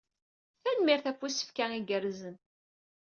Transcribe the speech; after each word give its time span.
Tanemmirt 0.63 1.05
ɣef 1.09 1.19
usefk-a 1.25 1.65
igerrzen. 1.77 2.35